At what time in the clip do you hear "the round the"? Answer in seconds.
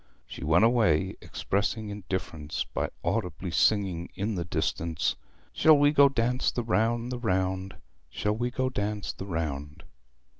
6.49-7.19, 7.11-7.75